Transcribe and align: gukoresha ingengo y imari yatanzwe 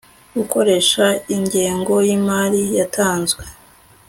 gukoresha 0.37 1.05
ingengo 1.35 1.93
y 2.07 2.09
imari 2.17 2.61
yatanzwe 2.77 3.43